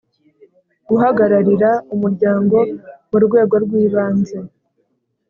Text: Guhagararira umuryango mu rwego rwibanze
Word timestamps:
Guhagararira 0.89 1.69
umuryango 1.93 2.57
mu 3.09 3.17
rwego 3.25 3.55
rwibanze 3.65 4.37